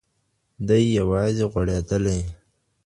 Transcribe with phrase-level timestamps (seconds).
[0.67, 2.19] دی یوازي غوړېدلی